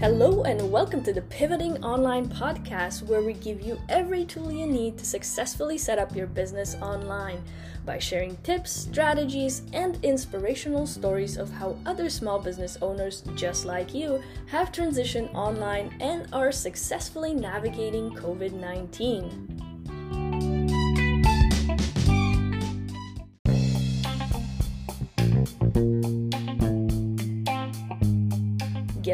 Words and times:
Hello, 0.00 0.44
and 0.44 0.72
welcome 0.72 1.02
to 1.02 1.12
the 1.12 1.20
Pivoting 1.20 1.84
Online 1.84 2.26
podcast, 2.26 3.02
where 3.02 3.20
we 3.20 3.34
give 3.34 3.60
you 3.60 3.78
every 3.90 4.24
tool 4.24 4.50
you 4.50 4.66
need 4.66 4.96
to 4.96 5.04
successfully 5.04 5.76
set 5.76 5.98
up 5.98 6.16
your 6.16 6.26
business 6.26 6.74
online 6.76 7.42
by 7.84 7.98
sharing 7.98 8.38
tips, 8.38 8.72
strategies, 8.72 9.60
and 9.74 10.02
inspirational 10.02 10.86
stories 10.86 11.36
of 11.36 11.50
how 11.50 11.76
other 11.84 12.08
small 12.08 12.38
business 12.38 12.78
owners 12.80 13.22
just 13.34 13.66
like 13.66 13.92
you 13.92 14.22
have 14.46 14.72
transitioned 14.72 15.34
online 15.34 15.94
and 16.00 16.26
are 16.32 16.50
successfully 16.50 17.34
navigating 17.34 18.10
COVID 18.12 18.54
19. 18.54 19.69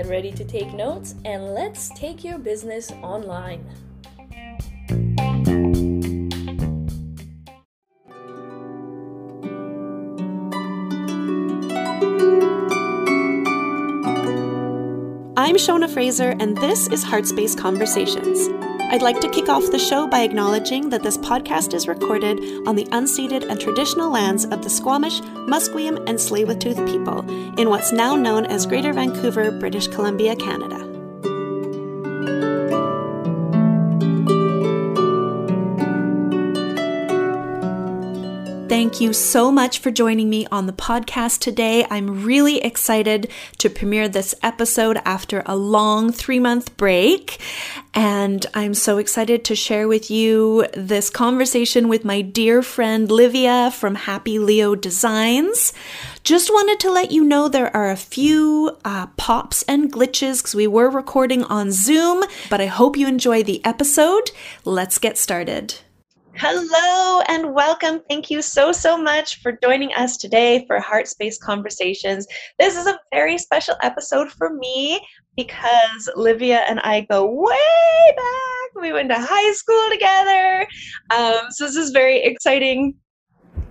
Ready 0.06 0.30
to 0.32 0.44
take 0.44 0.72
notes 0.72 1.16
and 1.24 1.52
let's 1.52 1.88
take 1.88 2.22
your 2.22 2.38
business 2.38 2.92
online. 3.02 3.66
I'm 15.36 15.56
Shona 15.56 15.90
Fraser, 15.90 16.36
and 16.38 16.56
this 16.56 16.86
is 16.86 17.04
Heartspace 17.04 17.58
Conversations. 17.58 18.65
I'd 18.88 19.02
like 19.02 19.20
to 19.20 19.28
kick 19.28 19.48
off 19.48 19.72
the 19.72 19.80
show 19.80 20.06
by 20.06 20.22
acknowledging 20.22 20.90
that 20.90 21.02
this 21.02 21.18
podcast 21.18 21.74
is 21.74 21.88
recorded 21.88 22.38
on 22.68 22.76
the 22.76 22.84
unceded 22.86 23.44
and 23.50 23.60
traditional 23.60 24.10
lands 24.10 24.44
of 24.44 24.62
the 24.62 24.70
Squamish, 24.70 25.20
Musqueam, 25.20 25.96
and 26.08 26.16
Tsleil-Waututh 26.18 26.88
people 26.88 27.28
in 27.58 27.68
what's 27.68 27.90
now 27.90 28.14
known 28.14 28.46
as 28.46 28.64
Greater 28.64 28.92
Vancouver, 28.92 29.50
British 29.50 29.88
Columbia, 29.88 30.36
Canada. 30.36 30.95
Thank 38.76 39.00
you 39.00 39.14
so 39.14 39.50
much 39.50 39.78
for 39.78 39.90
joining 39.90 40.28
me 40.28 40.46
on 40.52 40.66
the 40.66 40.72
podcast 40.74 41.38
today. 41.38 41.86
I'm 41.88 42.24
really 42.26 42.58
excited 42.58 43.30
to 43.56 43.70
premiere 43.70 44.06
this 44.06 44.34
episode 44.42 44.98
after 45.06 45.42
a 45.46 45.56
long 45.56 46.12
three 46.12 46.38
month 46.38 46.76
break. 46.76 47.40
And 47.94 48.44
I'm 48.52 48.74
so 48.74 48.98
excited 48.98 49.46
to 49.46 49.56
share 49.56 49.88
with 49.88 50.10
you 50.10 50.66
this 50.74 51.08
conversation 51.08 51.88
with 51.88 52.04
my 52.04 52.20
dear 52.20 52.60
friend 52.60 53.10
Livia 53.10 53.70
from 53.70 53.94
Happy 53.94 54.38
Leo 54.38 54.74
Designs. 54.74 55.72
Just 56.22 56.50
wanted 56.50 56.78
to 56.80 56.90
let 56.90 57.10
you 57.10 57.24
know 57.24 57.48
there 57.48 57.74
are 57.74 57.90
a 57.90 57.96
few 57.96 58.76
uh, 58.84 59.06
pops 59.16 59.62
and 59.62 59.90
glitches 59.90 60.42
because 60.42 60.54
we 60.54 60.66
were 60.66 60.90
recording 60.90 61.44
on 61.44 61.72
Zoom, 61.72 62.24
but 62.50 62.60
I 62.60 62.66
hope 62.66 62.98
you 62.98 63.08
enjoy 63.08 63.42
the 63.42 63.64
episode. 63.64 64.32
Let's 64.66 64.98
get 64.98 65.16
started. 65.16 65.76
Hello 66.38 67.22
and 67.28 67.54
welcome. 67.54 68.02
Thank 68.10 68.30
you 68.30 68.42
so, 68.42 68.70
so 68.70 68.98
much 68.98 69.40
for 69.40 69.58
joining 69.62 69.94
us 69.94 70.18
today 70.18 70.66
for 70.66 70.78
Heartspace 70.78 71.40
Conversations. 71.40 72.26
This 72.58 72.76
is 72.76 72.86
a 72.86 72.98
very 73.10 73.38
special 73.38 73.74
episode 73.82 74.30
for 74.30 74.52
me 74.52 75.00
because 75.34 76.10
Livia 76.14 76.58
and 76.68 76.78
I 76.80 77.06
go 77.10 77.24
way 77.24 78.14
back. 78.16 78.82
We 78.82 78.92
went 78.92 79.08
to 79.08 79.16
high 79.18 79.52
school 79.52 79.88
together. 79.90 80.68
Um, 81.16 81.50
so 81.52 81.64
this 81.64 81.76
is 81.76 81.90
very 81.90 82.22
exciting. 82.22 82.96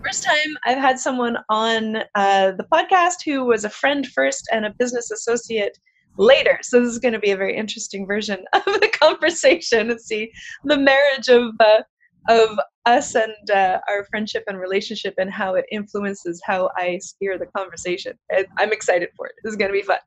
First 0.03 0.23
time 0.23 0.57
I've 0.65 0.79
had 0.79 0.99
someone 0.99 1.37
on 1.49 1.97
uh, 2.15 2.53
the 2.53 2.65
podcast 2.73 3.17
who 3.23 3.45
was 3.45 3.63
a 3.63 3.69
friend 3.69 4.07
first 4.07 4.49
and 4.51 4.65
a 4.65 4.73
business 4.79 5.11
associate 5.11 5.77
later. 6.17 6.57
So 6.63 6.79
this 6.79 6.89
is 6.89 6.99
going 6.99 7.13
to 7.13 7.19
be 7.19 7.29
a 7.29 7.37
very 7.37 7.55
interesting 7.55 8.07
version 8.07 8.43
of 8.53 8.63
the 8.65 8.91
conversation 8.99 9.91
and 9.91 10.01
see 10.01 10.31
the 10.63 10.79
marriage 10.79 11.29
of 11.29 11.51
uh, 11.59 11.83
of 12.27 12.59
us 12.85 13.15
and 13.15 13.49
uh, 13.51 13.79
our 13.89 14.05
friendship 14.05 14.43
and 14.47 14.59
relationship 14.59 15.13
and 15.17 15.31
how 15.31 15.55
it 15.55 15.65
influences 15.71 16.41
how 16.45 16.69
I 16.77 16.99
steer 16.99 17.37
the 17.37 17.47
conversation. 17.47 18.13
And 18.29 18.45
I'm 18.57 18.71
excited 18.71 19.09
for 19.15 19.27
it. 19.27 19.33
This 19.43 19.51
is 19.51 19.57
going 19.57 19.69
to 19.69 19.77
be 19.77 19.81
fun. 19.81 19.97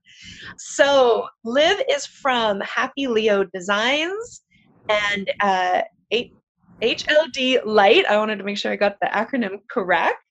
So, 0.58 1.26
Liv 1.44 1.80
is 1.90 2.06
from 2.06 2.60
Happy 2.60 3.06
Leo 3.06 3.44
Designs 3.44 4.42
and 4.88 5.30
uh, 5.40 5.82
HLD 6.82 7.64
Light. 7.64 8.06
I 8.06 8.16
wanted 8.18 8.36
to 8.36 8.44
make 8.44 8.58
sure 8.58 8.70
I 8.72 8.76
got 8.76 8.96
the 9.00 9.08
acronym 9.08 9.58
correct. 9.70 10.22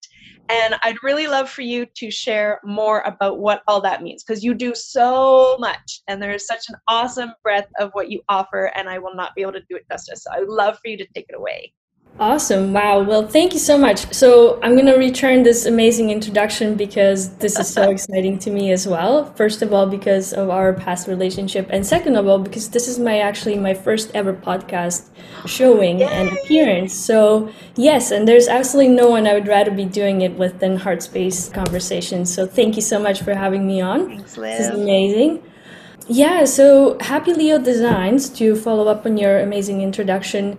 And 0.49 0.75
I'd 0.83 1.01
really 1.03 1.27
love 1.27 1.49
for 1.49 1.61
you 1.61 1.85
to 1.97 2.09
share 2.09 2.59
more 2.63 3.01
about 3.01 3.39
what 3.39 3.63
all 3.67 3.81
that 3.81 4.01
means 4.01 4.23
because 4.23 4.43
you 4.43 4.53
do 4.53 4.73
so 4.73 5.57
much 5.59 6.01
and 6.07 6.21
there 6.21 6.31
is 6.31 6.47
such 6.47 6.69
an 6.69 6.75
awesome 6.87 7.33
breadth 7.43 7.71
of 7.79 7.91
what 7.93 8.09
you 8.09 8.21
offer, 8.29 8.71
and 8.75 8.89
I 8.89 8.99
will 8.99 9.15
not 9.15 9.35
be 9.35 9.41
able 9.41 9.53
to 9.53 9.63
do 9.69 9.75
it 9.75 9.85
justice. 9.89 10.23
So 10.23 10.31
I 10.33 10.39
would 10.39 10.49
love 10.49 10.77
for 10.79 10.89
you 10.89 10.97
to 10.97 11.07
take 11.13 11.25
it 11.29 11.35
away. 11.35 11.73
Awesome. 12.19 12.73
Wow. 12.73 13.03
Well, 13.03 13.27
thank 13.27 13.53
you 13.53 13.59
so 13.59 13.77
much. 13.77 14.11
So, 14.11 14.59
I'm 14.63 14.73
going 14.73 14.87
to 14.87 14.97
return 14.97 15.43
this 15.43 15.67
amazing 15.67 16.09
introduction 16.09 16.73
because 16.73 17.35
this 17.37 17.59
is 17.59 17.71
so 17.71 17.91
exciting 17.95 18.39
to 18.39 18.49
me 18.49 18.71
as 18.71 18.87
well. 18.87 19.25
First 19.35 19.61
of 19.61 19.71
all, 19.71 19.85
because 19.85 20.33
of 20.33 20.49
our 20.49 20.73
past 20.73 21.07
relationship, 21.07 21.67
and 21.69 21.85
second 21.85 22.15
of 22.15 22.27
all, 22.27 22.39
because 22.39 22.71
this 22.71 22.87
is 22.87 22.97
my 22.97 23.19
actually 23.19 23.55
my 23.59 23.75
first 23.75 24.09
ever 24.15 24.33
podcast 24.33 25.09
showing 25.45 25.99
Yay! 25.99 26.07
and 26.07 26.29
appearance. 26.39 26.95
So, 26.95 27.51
yes, 27.75 28.09
and 28.09 28.27
there's 28.27 28.47
absolutely 28.47 28.95
no 28.95 29.09
one 29.09 29.27
I 29.27 29.35
would 29.35 29.47
rather 29.47 29.69
be 29.69 29.85
doing 29.85 30.21
it 30.21 30.33
with 30.33 30.59
than 30.59 30.79
Heartspace 30.79 31.53
Conversations. 31.53 32.33
So, 32.33 32.47
thank 32.47 32.75
you 32.75 32.81
so 32.81 32.97
much 32.97 33.21
for 33.21 33.35
having 33.35 33.67
me 33.67 33.79
on. 33.79 34.07
Thanks. 34.07 34.33
This 34.33 34.59
is 34.61 34.67
amazing. 34.69 35.43
Yeah, 36.09 36.45
so 36.45 36.97
Happy 37.01 37.33
Leo 37.33 37.59
Designs, 37.59 38.29
to 38.39 38.55
follow 38.55 38.87
up 38.87 39.05
on 39.05 39.17
your 39.17 39.39
amazing 39.39 39.81
introduction, 39.81 40.57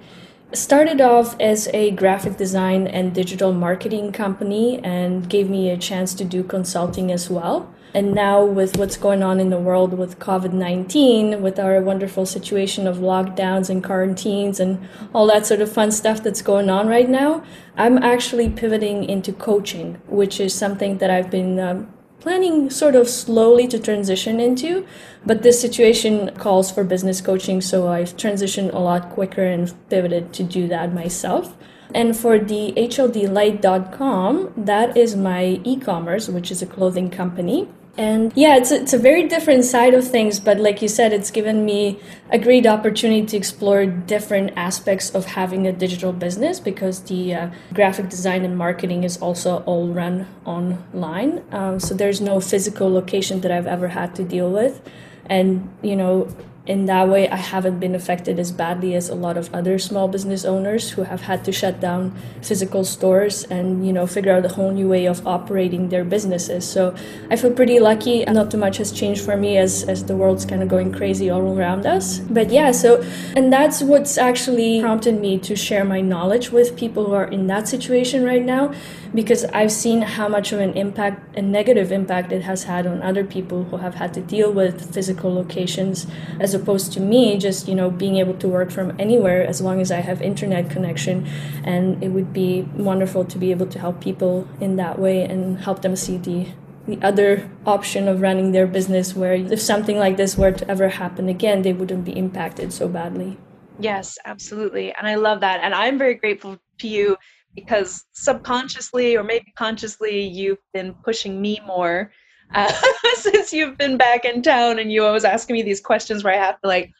started 0.52 1.00
off 1.00 1.38
as 1.40 1.68
a 1.74 1.90
graphic 1.90 2.36
design 2.36 2.86
and 2.86 3.14
digital 3.14 3.52
marketing 3.52 4.12
company 4.12 4.78
and 4.82 5.28
gave 5.28 5.50
me 5.50 5.70
a 5.70 5.76
chance 5.76 6.14
to 6.14 6.24
do 6.24 6.42
consulting 6.42 7.12
as 7.12 7.28
well. 7.28 7.72
And 7.94 8.12
now, 8.14 8.44
with 8.44 8.76
what's 8.76 8.98
going 8.98 9.22
on 9.22 9.40
in 9.40 9.48
the 9.48 9.58
world 9.58 9.94
with 9.94 10.18
COVID 10.18 10.52
19, 10.52 11.40
with 11.40 11.58
our 11.58 11.80
wonderful 11.80 12.26
situation 12.26 12.86
of 12.86 12.98
lockdowns 12.98 13.70
and 13.70 13.82
quarantines 13.82 14.60
and 14.60 14.86
all 15.14 15.26
that 15.28 15.46
sort 15.46 15.62
of 15.62 15.72
fun 15.72 15.90
stuff 15.90 16.22
that's 16.22 16.42
going 16.42 16.68
on 16.68 16.86
right 16.86 17.08
now, 17.08 17.42
I'm 17.76 17.96
actually 17.98 18.50
pivoting 18.50 19.04
into 19.04 19.32
coaching, 19.32 19.94
which 20.06 20.38
is 20.38 20.52
something 20.54 20.98
that 20.98 21.10
I've 21.10 21.30
been 21.30 21.58
um, 21.58 21.92
planning 22.20 22.70
sort 22.70 22.94
of 22.94 23.08
slowly 23.08 23.66
to 23.68 23.78
transition 23.78 24.40
into. 24.40 24.86
But 25.24 25.42
this 25.42 25.60
situation 25.60 26.34
calls 26.36 26.70
for 26.70 26.84
business 26.84 27.20
coaching, 27.20 27.60
so 27.60 27.88
I've 27.88 28.16
transitioned 28.16 28.72
a 28.72 28.78
lot 28.78 29.10
quicker 29.10 29.44
and 29.44 29.72
pivoted 29.88 30.32
to 30.34 30.42
do 30.42 30.68
that 30.68 30.92
myself. 30.92 31.56
And 31.94 32.16
for 32.16 32.38
the 32.38 32.72
hldlight.com, 32.76 34.52
that 34.56 34.96
is 34.96 35.16
my 35.16 35.60
e 35.64 35.76
commerce, 35.76 36.28
which 36.28 36.50
is 36.50 36.60
a 36.60 36.66
clothing 36.66 37.10
company. 37.10 37.68
And 37.98 38.32
yeah, 38.36 38.56
it's 38.56 38.70
a, 38.70 38.76
it's 38.80 38.92
a 38.92 38.98
very 38.98 39.26
different 39.26 39.64
side 39.64 39.92
of 39.92 40.06
things, 40.06 40.38
but 40.38 40.58
like 40.60 40.80
you 40.80 40.86
said, 40.86 41.12
it's 41.12 41.32
given 41.32 41.64
me 41.64 41.98
a 42.30 42.38
great 42.38 42.64
opportunity 42.64 43.26
to 43.26 43.36
explore 43.36 43.86
different 43.86 44.52
aspects 44.54 45.10
of 45.10 45.24
having 45.24 45.66
a 45.66 45.72
digital 45.72 46.12
business 46.12 46.60
because 46.60 47.02
the 47.02 47.34
uh, 47.34 47.50
graphic 47.74 48.08
design 48.08 48.44
and 48.44 48.56
marketing 48.56 49.02
is 49.02 49.16
also 49.16 49.64
all 49.64 49.88
run 49.88 50.28
online. 50.44 51.42
Um, 51.50 51.80
so 51.80 51.92
there's 51.92 52.20
no 52.20 52.38
physical 52.38 52.88
location 52.88 53.40
that 53.40 53.50
I've 53.50 53.66
ever 53.66 53.88
had 53.88 54.14
to 54.14 54.22
deal 54.22 54.48
with. 54.48 54.80
And, 55.26 55.68
you 55.82 55.96
know, 55.96 56.28
in 56.68 56.84
that 56.84 57.08
way, 57.08 57.28
I 57.30 57.36
haven't 57.36 57.80
been 57.80 57.94
affected 57.94 58.38
as 58.38 58.52
badly 58.52 58.94
as 58.94 59.08
a 59.08 59.14
lot 59.14 59.38
of 59.38 59.52
other 59.54 59.78
small 59.78 60.06
business 60.06 60.44
owners 60.44 60.90
who 60.90 61.04
have 61.04 61.22
had 61.22 61.42
to 61.46 61.50
shut 61.50 61.80
down 61.80 62.14
physical 62.42 62.84
stores 62.84 63.44
and 63.44 63.86
you 63.86 63.92
know 63.92 64.06
figure 64.06 64.34
out 64.34 64.44
a 64.44 64.50
whole 64.50 64.70
new 64.70 64.86
way 64.86 65.06
of 65.06 65.26
operating 65.26 65.88
their 65.88 66.04
businesses. 66.04 66.68
So 66.68 66.94
I 67.30 67.36
feel 67.36 67.52
pretty 67.52 67.80
lucky. 67.80 68.22
And 68.22 68.36
not 68.36 68.50
too 68.50 68.58
much 68.58 68.76
has 68.76 68.92
changed 68.92 69.24
for 69.24 69.34
me 69.34 69.56
as 69.56 69.82
as 69.84 70.04
the 70.04 70.14
world's 70.14 70.44
kind 70.44 70.62
of 70.62 70.68
going 70.68 70.92
crazy 70.92 71.30
all 71.30 71.58
around 71.58 71.86
us. 71.86 72.18
But 72.18 72.50
yeah, 72.50 72.72
so 72.72 73.02
and 73.34 73.50
that's 73.50 73.82
what's 73.82 74.18
actually 74.18 74.82
prompted 74.82 75.18
me 75.18 75.38
to 75.38 75.56
share 75.56 75.86
my 75.86 76.02
knowledge 76.02 76.50
with 76.50 76.76
people 76.76 77.06
who 77.06 77.14
are 77.14 77.28
in 77.28 77.46
that 77.46 77.66
situation 77.66 78.24
right 78.24 78.44
now 78.44 78.74
because 79.14 79.44
I've 79.46 79.72
seen 79.72 80.02
how 80.02 80.28
much 80.28 80.52
of 80.52 80.60
an 80.60 80.74
impact, 80.74 81.36
a 81.36 81.42
negative 81.42 81.92
impact 81.92 82.32
it 82.32 82.42
has 82.42 82.64
had 82.64 82.86
on 82.86 83.02
other 83.02 83.24
people 83.24 83.64
who 83.64 83.78
have 83.78 83.94
had 83.94 84.12
to 84.14 84.20
deal 84.20 84.52
with 84.52 84.94
physical 84.94 85.32
locations 85.34 86.06
as 86.40 86.54
opposed 86.54 86.92
to 86.94 87.00
me 87.00 87.38
just, 87.38 87.68
you 87.68 87.74
know, 87.74 87.90
being 87.90 88.16
able 88.16 88.34
to 88.34 88.48
work 88.48 88.70
from 88.70 88.94
anywhere 88.98 89.46
as 89.46 89.60
long 89.60 89.80
as 89.80 89.90
I 89.90 90.00
have 90.00 90.20
internet 90.22 90.70
connection. 90.70 91.26
And 91.64 92.02
it 92.02 92.08
would 92.08 92.32
be 92.32 92.62
wonderful 92.74 93.24
to 93.24 93.38
be 93.38 93.50
able 93.50 93.66
to 93.66 93.78
help 93.78 94.00
people 94.00 94.48
in 94.60 94.76
that 94.76 94.98
way 94.98 95.22
and 95.22 95.58
help 95.58 95.82
them 95.82 95.96
see 95.96 96.16
the 96.18 96.48
the 96.86 96.98
other 97.02 97.50
option 97.66 98.08
of 98.08 98.22
running 98.22 98.52
their 98.52 98.66
business 98.66 99.14
where 99.14 99.34
if 99.34 99.60
something 99.60 99.98
like 99.98 100.16
this 100.16 100.38
were 100.38 100.50
to 100.50 100.66
ever 100.70 100.88
happen 100.88 101.28
again, 101.28 101.60
they 101.60 101.74
wouldn't 101.74 102.02
be 102.02 102.16
impacted 102.16 102.72
so 102.72 102.88
badly. 102.88 103.36
Yes, 103.78 104.16
absolutely. 104.24 104.94
And 104.94 105.06
I 105.06 105.16
love 105.16 105.40
that. 105.40 105.60
And 105.62 105.74
I'm 105.74 105.98
very 105.98 106.14
grateful 106.14 106.58
to 106.78 106.88
you 106.88 107.18
because 107.54 108.04
subconsciously 108.12 109.16
or 109.16 109.22
maybe 109.22 109.52
consciously 109.56 110.22
you've 110.22 110.58
been 110.72 110.94
pushing 111.04 111.40
me 111.40 111.60
more 111.66 112.12
uh, 112.54 112.72
since 113.14 113.52
you've 113.52 113.76
been 113.76 113.96
back 113.96 114.24
in 114.24 114.42
town 114.42 114.78
and 114.78 114.92
you 114.92 115.04
always 115.04 115.24
asking 115.24 115.54
me 115.54 115.62
these 115.62 115.80
questions 115.80 116.24
where 116.24 116.34
I 116.34 116.44
have 116.44 116.60
to 116.62 116.68
like 116.68 116.90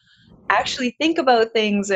actually 0.51 0.95
think 0.99 1.19
about 1.19 1.53
things 1.53 1.91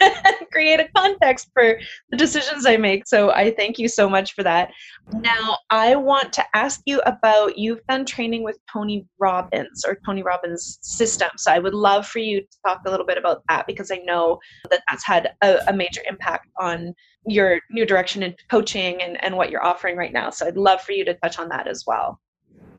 create 0.52 0.80
a 0.80 0.88
context 0.96 1.50
for 1.52 1.78
the 2.10 2.16
decisions 2.16 2.66
I 2.66 2.76
make. 2.76 3.06
So 3.06 3.30
I 3.30 3.52
thank 3.52 3.78
you 3.78 3.88
so 3.88 4.08
much 4.08 4.34
for 4.34 4.42
that. 4.42 4.70
Now, 5.12 5.58
I 5.70 5.96
want 5.96 6.32
to 6.34 6.44
ask 6.54 6.80
you 6.86 7.00
about 7.00 7.58
you've 7.58 7.84
done 7.88 8.04
training 8.04 8.42
with 8.42 8.58
Tony 8.72 9.06
Robbins 9.18 9.84
or 9.86 9.98
Tony 10.04 10.22
Robbins 10.22 10.78
system. 10.82 11.30
So 11.36 11.52
I 11.52 11.58
would 11.58 11.74
love 11.74 12.06
for 12.06 12.18
you 12.18 12.40
to 12.40 12.46
talk 12.66 12.80
a 12.86 12.90
little 12.90 13.06
bit 13.06 13.18
about 13.18 13.42
that 13.48 13.66
because 13.66 13.90
I 13.90 13.98
know 13.98 14.38
that 14.70 14.82
that's 14.88 15.04
had 15.04 15.34
a, 15.42 15.58
a 15.68 15.72
major 15.72 16.02
impact 16.08 16.48
on 16.58 16.94
your 17.26 17.60
new 17.70 17.84
direction 17.84 18.22
in 18.22 18.34
coaching 18.50 19.02
and, 19.02 19.22
and 19.22 19.36
what 19.36 19.50
you're 19.50 19.64
offering 19.64 19.96
right 19.96 20.12
now. 20.12 20.30
So 20.30 20.46
I'd 20.46 20.56
love 20.56 20.80
for 20.80 20.92
you 20.92 21.04
to 21.04 21.14
touch 21.14 21.38
on 21.38 21.48
that 21.48 21.66
as 21.66 21.84
well. 21.86 22.20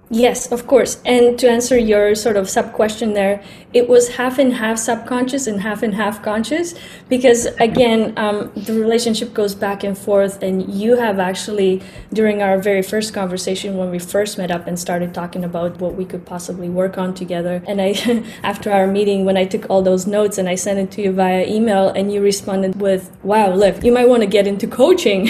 Yes, 0.10 0.54
of 0.54 0.68
course. 0.68 1.02
And 1.06 1.38
to 1.40 1.50
answer 1.50 1.78
your 1.78 2.16
sort 2.16 2.38
of 2.38 2.50
sub 2.50 2.72
question 2.72 3.14
there, 3.14 3.44
it 3.74 3.90
was 3.90 4.08
half 4.16 4.40
and 4.40 4.54
half 4.54 4.80
subconscious 4.80 5.48
and 5.48 5.60
half 5.60 5.84
and 5.84 5.94
half 5.94 6.24
conscious 6.24 6.76
because, 7.10 7.46
again, 7.60 8.14
um, 8.18 8.50
the 8.56 8.74
relationship 8.74 9.34
goes 9.34 9.54
back 9.54 9.84
and 9.84 9.98
forth. 9.98 10.42
And 10.42 10.74
you 10.74 10.96
have 10.96 11.20
actually, 11.20 11.82
during 12.14 12.42
our 12.42 12.58
very 12.58 12.82
first 12.82 13.14
conversation 13.14 13.76
when 13.76 13.92
we 13.92 14.00
first 14.00 14.38
met 14.38 14.50
up 14.50 14.66
and 14.66 14.80
started 14.80 15.14
talking 15.14 15.44
about 15.44 15.78
what 15.82 15.96
we 15.96 16.06
could 16.06 16.26
possibly 16.26 16.70
work 16.70 16.98
on 16.98 17.14
together, 17.14 17.62
and 17.68 17.82
I, 17.82 18.24
after 18.44 18.72
our 18.72 18.88
meeting, 18.88 19.26
when 19.26 19.36
I 19.36 19.44
took 19.44 19.70
all 19.70 19.82
those 19.82 20.08
notes 20.08 20.38
and 20.38 20.48
I 20.48 20.56
sent 20.56 20.80
it 20.80 20.90
to 20.92 21.02
you 21.02 21.12
via 21.12 21.46
email, 21.46 21.90
and 21.90 22.14
you 22.14 22.22
responded 22.22 22.80
with, 22.80 23.12
wow, 23.24 23.54
look, 23.54 23.84
you 23.84 23.92
might 23.92 24.08
want 24.08 24.22
to 24.22 24.28
get 24.28 24.48
into 24.48 24.68
coaching. 24.68 25.28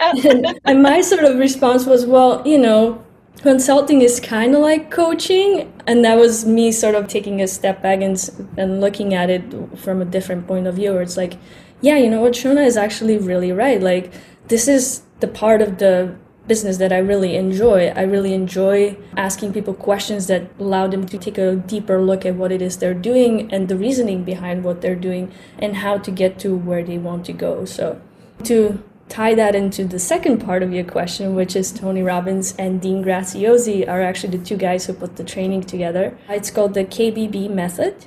and, 0.00 0.58
and 0.64 0.82
my 0.82 1.02
sort 1.02 1.22
of 1.22 1.38
response 1.38 1.86
was, 1.86 2.04
well, 2.04 2.42
you 2.44 2.58
know, 2.58 3.00
consulting 3.42 4.00
is 4.00 4.20
kind 4.20 4.54
of 4.54 4.60
like 4.60 4.90
coaching 4.90 5.72
and 5.86 6.04
that 6.04 6.16
was 6.16 6.44
me 6.46 6.70
sort 6.70 6.94
of 6.94 7.08
taking 7.08 7.40
a 7.40 7.46
step 7.46 7.82
back 7.82 8.00
and, 8.00 8.30
and 8.56 8.80
looking 8.80 9.14
at 9.14 9.28
it 9.30 9.42
from 9.78 10.00
a 10.00 10.04
different 10.04 10.46
point 10.46 10.66
of 10.66 10.76
view 10.76 10.92
where 10.92 11.02
it's 11.02 11.16
like 11.16 11.36
yeah 11.80 11.96
you 11.96 12.08
know 12.08 12.20
what 12.20 12.32
shona 12.32 12.64
is 12.64 12.76
actually 12.76 13.18
really 13.18 13.52
right. 13.52 13.82
Like 13.82 14.12
this 14.48 14.68
is 14.68 15.02
the 15.20 15.28
part 15.28 15.60
of 15.60 15.78
the 15.78 16.16
business 16.46 16.78
that 16.78 16.92
i 16.92 16.98
really 16.98 17.36
enjoy. 17.36 17.88
I 17.88 18.02
really 18.02 18.34
enjoy 18.34 18.96
asking 19.16 19.52
people 19.52 19.74
questions 19.74 20.26
that 20.26 20.50
allow 20.58 20.86
them 20.88 21.06
to 21.06 21.18
take 21.18 21.38
a 21.38 21.56
deeper 21.56 22.02
look 22.02 22.26
at 22.26 22.34
what 22.34 22.50
it 22.50 22.60
is 22.60 22.78
they're 22.78 22.94
doing 22.94 23.52
and 23.52 23.68
the 23.68 23.76
reasoning 23.76 24.24
behind 24.24 24.64
what 24.64 24.80
they're 24.80 24.96
doing 24.96 25.32
and 25.58 25.76
how 25.76 25.98
to 25.98 26.10
get 26.10 26.40
to 26.40 26.56
where 26.56 26.82
they 26.82 26.98
want 26.98 27.24
to 27.26 27.32
go. 27.32 27.64
So 27.64 28.00
to 28.44 28.82
tie 29.12 29.34
that 29.34 29.54
into 29.54 29.84
the 29.84 29.98
second 29.98 30.38
part 30.38 30.62
of 30.62 30.72
your 30.72 30.84
question, 30.84 31.34
which 31.34 31.54
is 31.54 31.70
Tony 31.70 32.02
Robbins 32.02 32.54
and 32.58 32.80
Dean 32.80 33.04
Graziosi 33.04 33.86
are 33.86 34.00
actually 34.00 34.38
the 34.38 34.44
two 34.44 34.56
guys 34.56 34.86
who 34.86 34.94
put 34.94 35.16
the 35.16 35.24
training 35.24 35.64
together. 35.64 36.16
It's 36.30 36.50
called 36.50 36.72
the 36.72 36.86
KBB 36.86 37.50
method. 37.50 38.06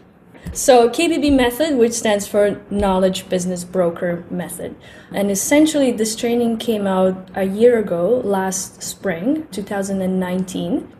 So, 0.52 0.90
KBB 0.90 1.36
method, 1.36 1.78
which 1.78 1.94
stands 1.94 2.28
for 2.28 2.60
Knowledge 2.72 3.30
Business 3.30 3.64
Broker 3.64 4.24
Method. 4.32 4.76
And 5.12 5.30
essentially, 5.30 5.92
this 5.92 6.16
training 6.16 6.58
came 6.58 6.88
out 6.88 7.30
a 7.36 7.44
year 7.44 7.78
ago, 7.78 8.22
last 8.24 8.82
spring, 8.82 9.48
2019. 9.52 10.92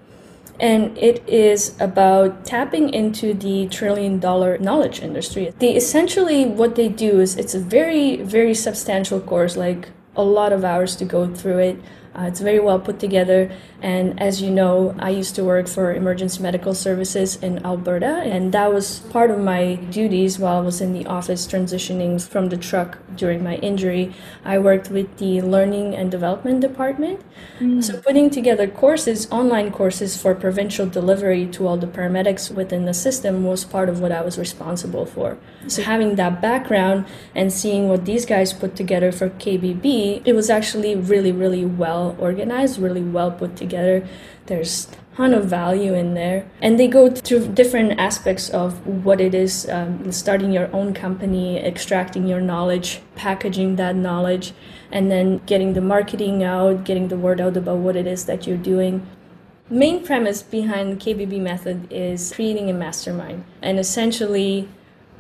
And 0.60 0.98
it 0.98 1.28
is 1.28 1.76
about 1.80 2.46
tapping 2.46 2.94
into 2.94 3.34
the 3.34 3.68
trillion 3.68 4.20
dollar 4.20 4.58
knowledge 4.60 5.02
industry. 5.02 5.52
They 5.60 5.76
essentially, 5.76 6.46
what 6.46 6.76
they 6.76 6.90
do 6.90 7.20
is 7.20 7.36
it's 7.36 7.56
a 7.56 7.60
very, 7.60 8.18
very 8.18 8.54
substantial 8.54 9.20
course, 9.20 9.58
like 9.58 9.90
a 10.16 10.24
lot 10.24 10.54
of 10.54 10.64
hours 10.64 10.96
to 10.98 11.06
go 11.06 11.28
through 11.34 11.60
it. 11.60 11.82
Uh, 12.18 12.24
it's 12.24 12.40
very 12.40 12.60
well 12.60 12.80
put 12.80 13.00
together. 13.00 13.52
And 13.82 14.20
as 14.20 14.42
you 14.42 14.50
know, 14.50 14.96
I 15.00 15.10
used 15.10 15.36
to 15.36 15.44
work 15.44 15.68
for 15.68 15.94
emergency 15.94 16.42
medical 16.42 16.74
services 16.74 17.36
in 17.36 17.64
Alberta, 17.66 18.24
and 18.24 18.52
that 18.54 18.74
was 18.74 19.00
part 19.12 19.30
of 19.30 19.40
my 19.40 19.76
duties 19.76 20.40
while 20.40 20.58
I 20.58 20.62
was 20.62 20.82
in 20.82 20.94
the 20.94 21.06
office 21.06 21.46
transitioning 21.46 22.22
from 22.26 22.50
the 22.50 22.58
truck 22.58 22.98
during 23.16 23.44
my 23.44 23.56
injury. 23.58 24.14
I 24.44 24.58
worked 24.60 24.90
with 24.90 25.18
the 25.18 25.42
learning 25.42 25.94
and 25.94 26.10
development 26.10 26.62
department. 26.62 27.22
Mm. 27.60 27.84
So, 27.84 28.02
putting 28.02 28.30
together 28.30 28.68
courses, 28.68 29.30
online 29.32 29.72
courses 29.72 30.16
for 30.16 30.34
provincial 30.34 30.88
delivery 30.88 31.46
to 31.48 31.68
all 31.68 31.78
the 31.78 31.88
paramedics 31.88 32.50
within 32.50 32.86
the 32.86 32.94
system 32.94 33.44
was 33.44 33.66
part 33.66 33.90
of 33.90 34.00
what 34.00 34.12
I 34.12 34.22
was 34.22 34.38
responsible 34.38 35.06
for. 35.06 35.38
So, 35.68 35.84
having 35.84 36.16
that 36.16 36.42
background 36.42 37.06
and 37.34 37.52
seeing 37.52 37.90
what 37.90 38.06
these 38.06 38.26
guys 38.26 38.54
put 38.54 38.76
together 38.76 39.12
for 39.12 39.30
KBB, 39.30 40.22
it 40.26 40.34
was 40.34 40.50
actually 40.50 40.96
really, 40.96 41.32
really 41.32 41.66
well 41.66 42.05
organized, 42.14 42.80
really 42.80 43.02
well 43.02 43.32
put 43.32 43.56
together. 43.56 44.08
There's 44.46 44.88
ton 45.16 45.34
of 45.34 45.46
value 45.46 45.94
in 45.94 46.14
there. 46.14 46.46
And 46.62 46.80
they 46.80 46.88
go 46.88 47.10
through 47.10 47.48
different 47.54 48.00
aspects 48.00 48.50
of 48.50 48.86
what 49.06 49.22
it 49.22 49.34
is 49.34 49.68
um, 49.70 50.12
starting 50.12 50.52
your 50.52 50.74
own 50.76 50.94
company, 50.94 51.58
extracting 51.58 52.28
your 52.28 52.42
knowledge, 52.42 53.02
packaging 53.16 53.78
that 53.78 53.96
knowledge, 53.96 54.54
and 54.92 55.10
then 55.10 55.38
getting 55.46 55.74
the 55.74 55.82
marketing 55.82 56.44
out, 56.44 56.84
getting 56.84 57.08
the 57.08 57.18
word 57.18 57.40
out 57.40 57.56
about 57.58 57.78
what 57.78 57.96
it 57.96 58.08
is 58.08 58.26
that 58.26 58.46
you're 58.46 58.58
doing. 58.58 59.08
Main 59.70 60.06
premise 60.06 60.44
behind 60.44 61.00
KBB 61.00 61.42
method 61.42 61.88
is 61.92 62.34
creating 62.34 62.70
a 62.70 62.74
mastermind 62.74 63.46
and 63.62 63.80
essentially 63.80 64.70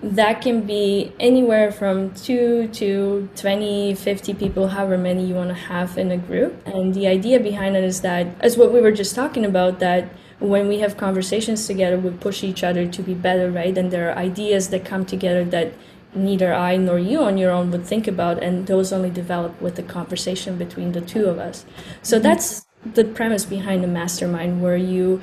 that 0.06 0.40
can 0.40 0.62
be 0.62 1.12
anywhere 1.20 1.72
from 1.72 2.14
2 2.14 2.68
to 2.68 3.28
20 3.36 3.96
50 3.96 4.34
people 4.36 4.68
however 4.68 5.00
many 5.00 5.26
you 5.26 5.34
want 5.34 5.50
to 5.50 5.56
have 5.56 5.98
in 5.98 6.12
a 6.12 6.18
group. 6.18 6.56
And 6.68 6.94
the 6.94 7.08
idea 7.08 7.40
behind 7.40 7.76
it 7.76 7.84
is 7.84 8.02
that 8.02 8.28
as 8.40 8.56
what 8.56 8.72
we 8.72 8.82
were 8.82 8.92
just 8.92 9.16
talking 9.16 9.44
about 9.44 9.80
that 9.80 10.10
when 10.40 10.68
we 10.68 10.80
have 10.80 10.96
conversations 10.96 11.66
together 11.66 11.98
we 11.98 12.12
push 12.12 12.44
each 12.44 12.64
other 12.64 12.86
to 12.86 13.02
be 13.02 13.16
better 13.16 13.50
right? 13.50 13.76
And 13.76 13.90
there 13.90 14.12
are 14.12 14.18
ideas 14.18 14.70
that 14.70 14.86
come 14.86 15.06
together 15.06 15.44
that 15.46 15.74
neither 16.14 16.54
i 16.54 16.78
nor 16.78 17.00
you 17.00 17.22
on 17.22 17.38
your 17.38 17.52
own 17.52 17.72
would 17.72 17.86
think 17.86 18.08
about 18.08 18.42
and 18.42 18.68
those 18.68 18.94
only 18.94 19.10
develop 19.10 19.60
with 19.60 19.76
the 19.76 19.84
conversation 19.84 20.56
between 20.56 20.92
the 20.92 21.02
two 21.02 21.26
of 21.26 21.40
us. 21.40 21.66
So 22.04 22.18
mm-hmm. 22.18 22.24
that's 22.24 22.68
the 22.94 23.04
premise 23.04 23.44
behind 23.44 23.84
the 23.84 23.88
mastermind 23.88 24.62
where 24.62 24.78
you 24.78 25.20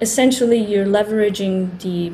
essentially 0.00 0.58
you're 0.58 0.84
leveraging 0.84 1.80
the 1.80 2.12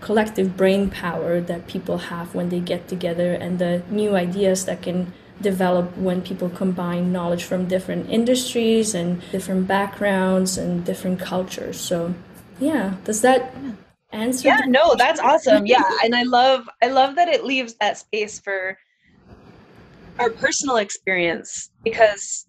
collective 0.00 0.56
brain 0.56 0.90
power 0.90 1.40
that 1.40 1.66
people 1.66 1.98
have 1.98 2.34
when 2.34 2.48
they 2.48 2.60
get 2.60 2.88
together 2.88 3.32
and 3.32 3.58
the 3.58 3.82
new 3.90 4.14
ideas 4.14 4.64
that 4.66 4.82
can 4.82 5.12
develop 5.40 5.96
when 5.96 6.22
people 6.22 6.48
combine 6.48 7.12
knowledge 7.12 7.44
from 7.44 7.66
different 7.66 8.08
industries 8.10 8.94
and 8.94 9.22
different 9.30 9.66
backgrounds 9.66 10.56
and 10.56 10.84
different 10.84 11.20
cultures. 11.20 11.78
So, 11.78 12.14
yeah, 12.58 12.94
does 13.04 13.20
that 13.22 13.54
answer? 14.12 14.48
Yeah, 14.48 14.60
no, 14.66 14.94
that's 14.96 15.20
awesome. 15.20 15.66
Yeah, 15.66 15.84
and 16.02 16.14
I 16.14 16.22
love 16.22 16.68
I 16.82 16.88
love 16.88 17.16
that 17.16 17.28
it 17.28 17.44
leaves 17.44 17.74
that 17.80 17.98
space 17.98 18.38
for 18.40 18.78
our 20.18 20.30
personal 20.30 20.76
experience 20.76 21.70
because 21.84 22.46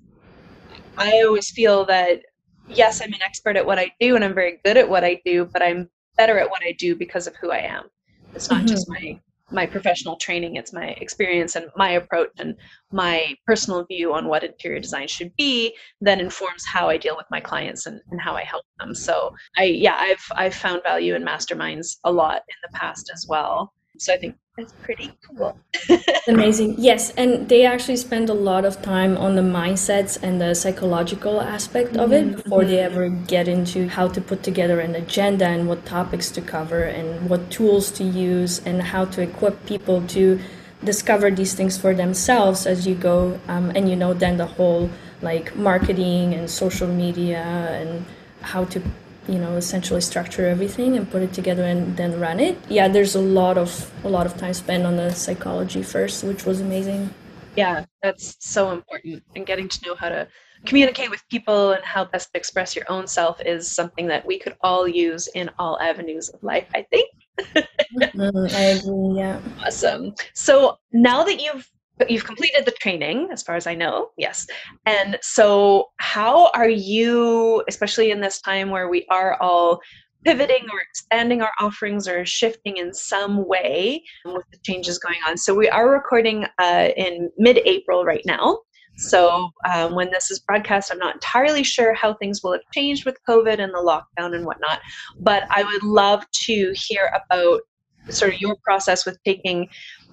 I 0.98 1.24
always 1.26 1.50
feel 1.52 1.86
that 1.86 2.22
yes, 2.70 3.02
I'm 3.02 3.14
an 3.14 3.22
expert 3.22 3.58
at 3.58 3.66
what 3.66 3.80
I 3.80 3.92
do 4.00 4.16
and 4.16 4.24
I'm 4.24 4.34
very 4.34 4.60
good 4.64 4.78
at 4.78 4.90
what 4.90 5.04
I 5.04 5.22
do, 5.26 5.46
but 5.46 5.62
I'm 5.62 5.90
better 6.18 6.38
at 6.40 6.50
what 6.50 6.64
I 6.64 6.74
do 6.74 6.96
because 6.96 7.28
of 7.28 7.36
who 7.36 7.52
I 7.52 7.60
am. 7.60 7.86
It's 8.34 8.50
not 8.50 8.60
mm-hmm. 8.60 8.68
just 8.68 8.90
my 8.90 9.20
my 9.50 9.66
professional 9.66 10.18
training 10.18 10.58
it's 10.58 10.74
my 10.74 10.88
experience 11.00 11.56
and 11.56 11.68
my 11.76 11.92
approach 11.92 12.30
and 12.38 12.56
my 12.92 13.34
personal 13.46 13.86
view 13.86 14.14
on 14.14 14.28
what 14.28 14.44
interior 14.44 14.80
design 14.80 15.08
should 15.08 15.34
be 15.38 15.74
that 16.02 16.20
informs 16.20 16.66
how 16.66 16.90
i 16.90 16.98
deal 16.98 17.16
with 17.16 17.26
my 17.32 17.40
clients 17.40 17.86
and, 17.86 18.02
and 18.12 18.20
how 18.20 18.34
i 18.34 18.44
help 18.44 18.66
them 18.80 18.94
so 18.94 19.34
i 19.58 19.64
yeah 19.64 19.96
i've 20.00 20.26
i've 20.36 20.54
found 20.54 20.84
value 20.84 21.16
in 21.16 21.24
masterminds 21.24 21.98
a 22.04 22.12
lot 22.12 22.42
in 22.50 22.56
the 22.62 22.78
past 22.78 23.10
as 23.14 23.26
well 23.30 23.74
so 23.98 24.14
I 24.14 24.18
think 24.18 24.36
that's 24.58 24.74
pretty 24.82 25.12
cool. 25.22 25.58
Amazing. 26.28 26.76
Yes, 26.80 27.12
and 27.12 27.48
they 27.48 27.66
actually 27.66 27.98
spend 27.98 28.30
a 28.30 28.34
lot 28.34 28.66
of 28.66 28.82
time 28.82 29.16
on 29.16 29.36
the 29.36 29.44
mindsets 29.44 30.18
and 30.22 30.42
the 30.42 30.56
psychological 30.56 31.42
aspect 31.42 31.96
of 31.96 32.12
it 32.12 32.26
mm-hmm. 32.26 32.42
before 32.42 32.66
they 32.66 32.80
ever 32.80 33.10
get 33.10 33.48
into 33.48 33.88
how 33.88 34.08
to 34.08 34.20
put 34.20 34.42
together 34.42 34.80
an 34.80 34.96
agenda 34.96 35.46
and 35.46 35.68
what 35.68 35.86
topics 35.86 36.32
to 36.32 36.42
cover 36.42 36.84
and 36.84 37.30
what 37.30 37.52
tools 37.52 37.92
to 37.92 38.04
use 38.04 38.60
and 38.66 38.82
how 38.82 39.06
to 39.06 39.22
equip 39.22 39.64
people 39.68 40.02
to 40.08 40.40
discover 40.84 41.30
these 41.30 41.54
things 41.54 41.78
for 41.78 41.94
themselves 41.94 42.66
as 42.66 42.86
you 42.86 42.96
go 42.96 43.40
um, 43.48 43.72
and 43.76 43.90
you 43.90 43.96
know 43.96 44.14
then 44.14 44.38
the 44.38 44.46
whole 44.46 44.90
like 45.22 45.56
marketing 45.56 46.36
and 46.36 46.50
social 46.50 46.88
media 46.88 47.42
and 47.42 48.06
how 48.42 48.64
to 48.64 48.80
you 49.28 49.38
know 49.38 49.56
essentially 49.56 50.02
structure 50.02 50.48
everything 50.48 50.96
and 50.98 51.10
put 51.10 51.22
it 51.22 51.34
together 51.34 51.64
and 51.64 51.98
then 51.98 52.20
run 52.20 52.40
it. 52.40 52.58
Yeah 52.70 52.88
there's 52.88 53.16
a 53.16 53.22
lot 53.22 53.58
of 53.58 53.92
a 54.04 54.10
lot 54.10 54.26
of 54.26 54.38
time 54.38 54.54
spent 54.54 54.86
on 54.86 54.96
the 54.96 55.12
psychology 55.14 55.84
first 55.84 56.24
which 56.24 56.46
was 56.46 56.62
amazing. 56.62 57.14
Yeah 57.56 57.86
that's 58.02 58.36
so 58.40 58.72
important. 58.72 59.24
And 59.36 59.46
getting 59.46 59.68
to 59.68 59.86
know 59.86 59.96
how 59.96 60.10
to 60.10 60.28
communicate 60.66 61.10
with 61.10 61.24
people 61.30 61.72
and 61.74 61.84
how 61.84 62.06
best 62.06 62.34
to 62.34 62.40
express 62.40 62.76
your 62.76 62.86
own 62.90 63.08
self 63.08 63.40
is 63.42 63.70
something 63.70 64.08
that 64.08 64.26
we 64.26 64.40
could 64.40 64.56
all 64.62 64.88
use 64.88 65.28
in 65.36 65.50
all 65.60 65.80
avenues 65.80 66.30
of 66.30 66.42
life 66.44 66.68
i 66.76 66.82
think. 66.92 67.10
Mm, 67.94 68.54
i 68.54 68.62
agree 68.76 69.18
yeah. 69.18 69.40
Awesome. 69.66 70.14
So 70.34 70.78
now 70.92 71.24
that 71.24 71.42
you've 71.42 71.70
but 71.98 72.10
you've 72.10 72.26
completed 72.26 72.66
the 72.66 72.72
training 72.72 73.30
as 73.32 73.42
far 73.44 73.56
as 73.56 73.68
i 73.68 73.76
know 73.76 74.10
yes. 74.18 74.48
And 74.86 75.18
so 75.22 75.90
how 75.98 76.50
are 76.54 76.70
you 76.70 77.64
especially 77.68 78.12
in 78.12 78.22
this 78.22 78.42
time 78.42 78.70
where 78.70 78.90
we 78.90 79.06
are 79.10 79.40
all 79.42 79.80
pivoting 80.26 80.64
or 80.72 80.80
expanding 80.82 81.42
our 81.42 81.52
offerings 81.60 82.08
or 82.08 82.26
shifting 82.26 82.78
in 82.78 82.94
some 82.94 83.48
way 83.48 84.04
with 84.26 84.44
the 84.52 84.58
changes 84.64 84.98
going 84.98 85.20
on? 85.28 85.38
So 85.38 85.56
we 85.56 85.70
are 85.70 85.90
recording 85.90 86.46
uh, 86.60 86.90
in 86.98 87.30
mid-april 87.38 88.04
right 88.04 88.24
now. 88.26 88.60
So 88.98 89.52
um, 89.72 89.94
when 89.94 90.10
this 90.10 90.32
is 90.32 90.40
broadcast 90.40 90.92
i'm 90.92 90.98
not 90.98 91.14
entirely 91.14 91.64
sure 91.64 91.94
how 91.94 92.16
things 92.16 92.42
will 92.44 92.54
have 92.54 92.62
changed 92.74 93.06
with 93.06 93.16
covid 93.30 93.60
and 93.60 93.72
the 93.72 93.78
lockdown 93.78 94.36
and 94.36 94.44
whatnot 94.44 94.80
but 95.20 95.44
i 95.52 95.62
would 95.62 95.84
love 95.84 96.26
to 96.46 96.74
hear 96.76 97.12
about 97.14 97.62
sort 98.10 98.34
of 98.34 98.42
your 98.42 98.56
process 98.64 99.06
with 99.06 99.20
taking 99.24 99.68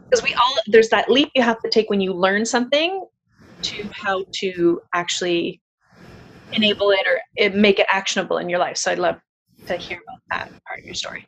because 0.08 0.22
we 0.22 0.34
all 0.34 0.54
there's 0.66 0.88
that 0.88 1.10
leap 1.10 1.30
you 1.34 1.42
have 1.42 1.60
to 1.60 1.70
take 1.70 1.90
when 1.90 2.00
you 2.00 2.12
learn 2.12 2.44
something 2.44 3.06
to 3.62 3.88
how 3.92 4.24
to 4.32 4.80
actually 4.92 5.60
enable 6.52 6.90
it 6.90 7.06
or 7.06 7.20
it, 7.36 7.54
make 7.54 7.78
it 7.78 7.86
actionable 7.90 8.38
in 8.38 8.48
your 8.48 8.58
life 8.58 8.76
so 8.76 8.90
i'd 8.90 8.98
love 8.98 9.16
to 9.66 9.76
hear 9.76 10.00
about 10.06 10.20
that 10.30 10.64
part 10.64 10.78
of 10.80 10.84
your 10.84 10.94
story 10.94 11.26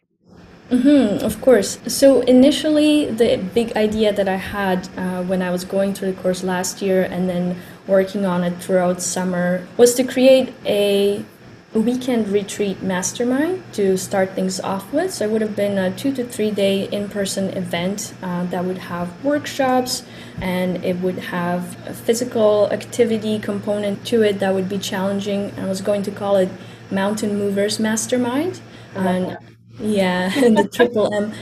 Mm-hmm, 0.71 1.25
of 1.25 1.40
course. 1.40 1.78
So 1.87 2.23
initially, 2.23 3.06
the 3.06 3.37
big 3.54 3.76
idea 3.76 4.12
that 4.12 4.28
I 4.28 4.35
had 4.35 4.88
uh, 4.99 5.23
when 5.23 5.40
I 5.40 5.50
was 5.50 5.64
going 5.64 5.95
through 5.95 6.11
the 6.11 6.21
course 6.21 6.42
last 6.42 6.83
year 6.83 7.04
and 7.04 7.28
then 7.28 7.56
working 7.87 8.26
on 8.26 8.42
it 8.42 8.59
throughout 8.59 9.00
summer 9.00 9.64
was 9.76 9.95
to 9.95 10.02
create 10.02 10.52
a 10.64 11.25
weekend 11.80 12.28
retreat 12.28 12.83
mastermind 12.83 13.62
to 13.75 13.97
start 13.97 14.33
things 14.33 14.61
off 14.61 14.92
with. 14.92 15.12
So 15.12 15.25
it 15.26 15.30
would 15.30 15.42
have 15.42 15.56
been 15.56 15.78
a 15.78 15.90
two 15.97 16.12
to 16.14 16.25
three 16.25 16.50
day 16.50 16.85
in 16.88 17.09
person 17.09 17.50
event 17.56 18.14
uh, 18.23 18.45
that 18.45 18.64
would 18.64 18.78
have 18.78 19.25
workshops 19.25 20.04
and 20.40 20.85
it 20.85 20.97
would 21.00 21.18
have 21.18 21.76
a 21.87 21.95
physical 21.95 22.68
activity 22.73 23.38
component 23.38 24.06
to 24.06 24.23
it 24.23 24.38
that 24.40 24.54
would 24.54 24.68
be 24.68 24.78
challenging. 24.78 25.52
I 25.59 25.66
was 25.66 25.80
going 25.80 26.02
to 26.04 26.11
call 26.11 26.37
it 26.37 26.50
Mountain 26.90 27.38
Movers 27.38 27.78
Mastermind. 27.78 28.61
And 28.95 29.37
yeah, 29.78 30.28
the 30.40 30.68
triple 30.73 31.12
M 31.12 31.33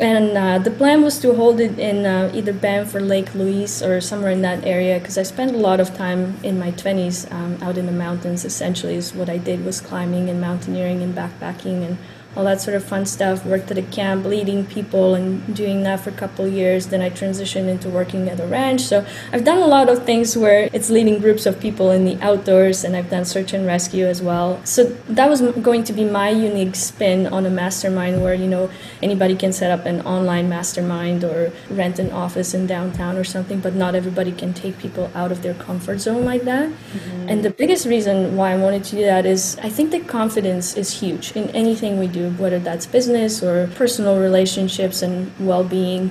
and 0.00 0.36
uh, 0.36 0.58
the 0.58 0.70
plan 0.70 1.02
was 1.02 1.18
to 1.18 1.34
hold 1.34 1.60
it 1.60 1.78
in 1.78 2.06
uh, 2.06 2.32
either 2.34 2.54
Banff 2.54 2.94
or 2.94 3.02
Lake 3.02 3.34
Louise 3.34 3.82
or 3.82 4.00
somewhere 4.00 4.30
in 4.30 4.40
that 4.40 4.64
area 4.64 4.98
because 4.98 5.18
I 5.18 5.22
spent 5.22 5.54
a 5.54 5.58
lot 5.58 5.78
of 5.78 5.94
time 5.94 6.38
in 6.42 6.58
my 6.58 6.72
20s 6.72 7.30
um, 7.30 7.62
out 7.62 7.76
in 7.76 7.84
the 7.84 7.92
mountains. 7.92 8.46
Essentially, 8.46 8.94
is 8.94 9.14
what 9.14 9.28
I 9.28 9.36
did 9.36 9.62
was 9.62 9.80
climbing 9.80 10.30
and 10.30 10.40
mountaineering 10.40 11.02
and 11.02 11.14
backpacking 11.14 11.84
and 11.84 11.98
all 12.36 12.44
that 12.44 12.60
sort 12.60 12.76
of 12.76 12.84
fun 12.84 13.06
stuff. 13.06 13.44
Worked 13.44 13.70
at 13.70 13.78
a 13.78 13.82
camp, 13.82 14.24
leading 14.24 14.64
people, 14.66 15.14
and 15.14 15.54
doing 15.54 15.82
that 15.82 16.00
for 16.00 16.10
a 16.10 16.12
couple 16.12 16.46
years. 16.46 16.88
Then 16.88 17.02
I 17.02 17.10
transitioned 17.10 17.68
into 17.68 17.88
working 17.88 18.28
at 18.28 18.38
a 18.40 18.46
ranch. 18.46 18.82
So 18.82 19.04
I've 19.32 19.44
done 19.44 19.58
a 19.58 19.66
lot 19.66 19.88
of 19.88 20.04
things 20.04 20.36
where 20.36 20.68
it's 20.72 20.90
leading 20.90 21.18
groups 21.18 21.46
of 21.46 21.58
people 21.60 21.90
in 21.90 22.04
the 22.04 22.20
outdoors, 22.22 22.84
and 22.84 22.96
I've 22.96 23.10
done 23.10 23.24
search 23.24 23.52
and 23.52 23.66
rescue 23.66 24.06
as 24.06 24.22
well. 24.22 24.60
So 24.64 24.84
that 25.08 25.28
was 25.28 25.40
going 25.40 25.84
to 25.84 25.92
be 25.92 26.04
my 26.04 26.30
unique 26.30 26.76
spin 26.76 27.26
on 27.26 27.46
a 27.46 27.50
mastermind, 27.50 28.22
where 28.22 28.34
you 28.34 28.46
know 28.46 28.70
anybody 29.02 29.34
can 29.34 29.52
set 29.52 29.70
up 29.70 29.86
an 29.86 30.00
online 30.02 30.48
mastermind 30.48 31.24
or 31.24 31.52
rent 31.68 31.98
an 31.98 32.10
office 32.12 32.54
in 32.54 32.66
downtown 32.66 33.16
or 33.16 33.24
something, 33.24 33.60
but 33.60 33.74
not 33.74 33.94
everybody 33.94 34.32
can 34.32 34.54
take 34.54 34.78
people 34.78 35.10
out 35.14 35.32
of 35.32 35.42
their 35.42 35.54
comfort 35.54 35.98
zone 35.98 36.24
like 36.24 36.42
that. 36.42 36.68
Mm-hmm. 36.68 37.28
And 37.28 37.44
the 37.44 37.50
biggest 37.50 37.86
reason 37.86 38.36
why 38.36 38.52
I 38.52 38.56
wanted 38.56 38.84
to 38.84 38.96
do 38.96 39.02
that 39.02 39.26
is 39.26 39.58
I 39.62 39.68
think 39.68 39.90
that 39.90 40.06
confidence 40.06 40.76
is 40.76 41.00
huge 41.00 41.32
in 41.32 41.50
anything 41.50 41.98
we 41.98 42.06
do 42.06 42.19
whether 42.28 42.58
that's 42.58 42.84
business 42.84 43.42
or 43.42 43.68
personal 43.74 44.20
relationships 44.20 45.00
and 45.00 45.32
well 45.40 45.64
being. 45.64 46.10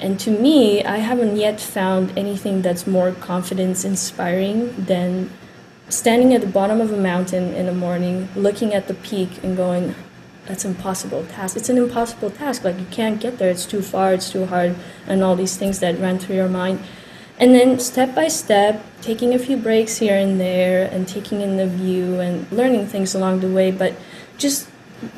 And 0.00 0.18
to 0.20 0.30
me, 0.30 0.82
I 0.82 0.96
haven't 0.96 1.36
yet 1.36 1.60
found 1.60 2.16
anything 2.18 2.62
that's 2.62 2.86
more 2.86 3.12
confidence 3.12 3.84
inspiring 3.84 4.74
than 4.76 5.30
standing 5.88 6.34
at 6.34 6.40
the 6.40 6.46
bottom 6.46 6.80
of 6.80 6.90
a 6.90 6.96
mountain 6.96 7.52
in 7.54 7.66
the 7.66 7.74
morning, 7.74 8.28
looking 8.34 8.72
at 8.72 8.88
the 8.88 8.94
peak 8.94 9.44
and 9.44 9.56
going, 9.56 9.94
that's 10.46 10.64
impossible 10.64 11.24
task. 11.26 11.56
It's 11.56 11.68
an 11.68 11.78
impossible 11.78 12.30
task. 12.30 12.64
Like 12.64 12.78
you 12.78 12.86
can't 12.90 13.20
get 13.20 13.38
there. 13.38 13.50
It's 13.50 13.66
too 13.66 13.82
far. 13.82 14.12
It's 14.12 14.30
too 14.30 14.46
hard, 14.46 14.74
and 15.06 15.22
all 15.22 15.36
these 15.36 15.56
things 15.56 15.78
that 15.80 15.98
run 16.00 16.18
through 16.18 16.36
your 16.36 16.48
mind. 16.48 16.80
And 17.38 17.54
then 17.54 17.78
step 17.78 18.14
by 18.14 18.28
step, 18.28 18.84
taking 19.00 19.34
a 19.34 19.38
few 19.38 19.56
breaks 19.56 19.98
here 19.98 20.16
and 20.16 20.40
there, 20.40 20.88
and 20.90 21.06
taking 21.06 21.40
in 21.40 21.56
the 21.56 21.66
view 21.66 22.20
and 22.20 22.50
learning 22.50 22.86
things 22.86 23.14
along 23.14 23.40
the 23.40 23.48
way. 23.48 23.70
But 23.70 23.94
just 24.36 24.68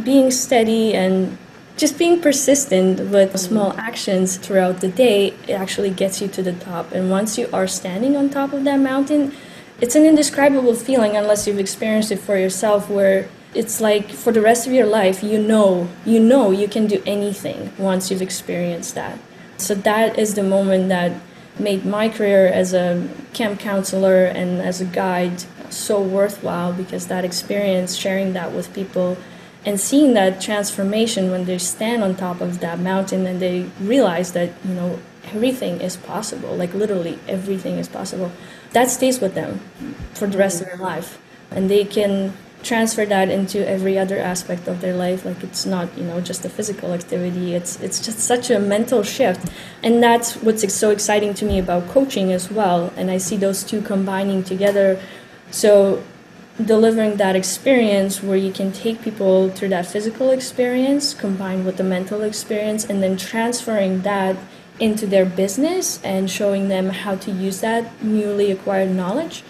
being 0.02 0.30
steady 0.30 0.94
and 0.94 1.36
just 1.76 1.98
being 1.98 2.20
persistent 2.20 3.10
with 3.10 3.36
small 3.38 3.72
actions 3.76 4.36
throughout 4.36 4.80
the 4.80 4.88
day 4.88 5.34
it 5.48 5.54
actually 5.54 5.90
gets 5.90 6.20
you 6.20 6.28
to 6.28 6.42
the 6.42 6.52
top. 6.52 6.92
And 6.92 7.10
once 7.10 7.36
you 7.36 7.48
are 7.52 7.66
standing 7.66 8.16
on 8.16 8.30
top 8.30 8.52
of 8.52 8.64
that 8.64 8.78
mountain 8.78 9.34
it's 9.80 9.96
an 9.96 10.04
indescribable 10.04 10.74
feeling 10.74 11.16
unless 11.16 11.46
you've 11.46 11.58
experienced 11.58 12.12
it 12.12 12.18
for 12.20 12.36
yourself 12.38 12.88
where 12.88 13.28
it's 13.54 13.80
like 13.80 14.10
for 14.10 14.32
the 14.32 14.40
rest 14.40 14.66
of 14.66 14.72
your 14.72 14.86
life 14.86 15.22
you 15.22 15.38
know 15.38 15.88
you 16.04 16.20
know 16.20 16.50
you 16.50 16.68
can 16.68 16.86
do 16.86 17.02
anything 17.04 17.72
once 17.78 18.10
you've 18.10 18.22
experienced 18.22 18.94
that. 18.94 19.18
So 19.56 19.74
that 19.74 20.18
is 20.18 20.34
the 20.34 20.42
moment 20.42 20.88
that 20.88 21.20
made 21.58 21.84
my 21.84 22.08
career 22.08 22.46
as 22.46 22.74
a 22.74 23.08
camp 23.32 23.60
counselor 23.60 24.24
and 24.24 24.60
as 24.60 24.80
a 24.80 24.84
guide 24.84 25.44
so 25.70 26.00
worthwhile 26.00 26.72
because 26.72 27.06
that 27.06 27.24
experience 27.24 27.94
sharing 27.94 28.32
that 28.32 28.52
with 28.52 28.72
people 28.74 29.16
and 29.66 29.80
seeing 29.80 30.14
that 30.14 30.40
transformation 30.40 31.30
when 31.30 31.44
they 31.44 31.58
stand 31.58 32.02
on 32.02 32.14
top 32.14 32.40
of 32.40 32.60
that 32.60 32.78
mountain 32.78 33.26
and 33.26 33.40
they 33.40 33.62
realize 33.80 34.32
that 34.32 34.50
you 34.64 34.74
know 34.74 34.98
everything 35.32 35.80
is 35.80 35.96
possible 35.96 36.54
like 36.54 36.74
literally 36.74 37.18
everything 37.26 37.78
is 37.78 37.88
possible 37.88 38.30
that 38.74 38.90
stays 38.90 39.20
with 39.20 39.34
them 39.34 39.60
for 40.12 40.26
the 40.26 40.36
rest 40.36 40.60
of 40.60 40.66
their 40.66 40.76
life. 40.76 41.18
And 41.50 41.70
they 41.70 41.84
can 41.84 42.34
transfer 42.62 43.06
that 43.06 43.28
into 43.30 43.66
every 43.68 43.98
other 43.98 44.18
aspect 44.18 44.66
of 44.66 44.80
their 44.80 44.94
life 44.94 45.26
like 45.26 45.42
it's 45.44 45.66
not 45.66 45.86
you 45.98 46.02
know 46.02 46.18
just 46.18 46.46
a 46.46 46.48
physical 46.48 46.94
activity 46.94 47.54
it's 47.54 47.78
it's 47.80 48.00
just 48.02 48.18
such 48.18 48.50
a 48.50 48.58
mental 48.58 49.02
shift. 49.02 49.48
And 49.82 50.02
that's 50.02 50.34
what's 50.36 50.74
so 50.74 50.90
exciting 50.90 51.34
to 51.34 51.44
me 51.44 51.58
about 51.58 51.88
coaching 51.88 52.32
as 52.32 52.50
well 52.50 52.92
and 52.96 53.10
i 53.10 53.18
see 53.18 53.36
those 53.36 53.62
two 53.64 53.80
combining 53.82 54.42
together. 54.42 55.00
So 55.50 56.02
delivering 56.62 57.16
that 57.16 57.34
experience 57.34 58.22
where 58.22 58.36
you 58.36 58.52
can 58.52 58.70
take 58.70 59.02
people 59.02 59.50
through 59.50 59.68
that 59.68 59.86
physical 59.86 60.30
experience 60.30 61.14
combined 61.14 61.64
with 61.64 61.76
the 61.76 61.84
mental 61.84 62.22
experience 62.22 62.84
and 62.84 63.02
then 63.02 63.16
transferring 63.16 64.02
that 64.02 64.36
into 64.78 65.06
their 65.06 65.24
business 65.24 66.00
and 66.04 66.30
showing 66.30 66.68
them 66.68 66.90
how 66.90 67.16
to 67.16 67.30
use 67.30 67.60
that 67.60 68.02
newly 68.02 68.50
acquired 68.50 68.90
knowledge 68.90 69.42